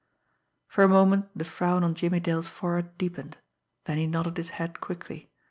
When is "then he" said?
3.83-4.07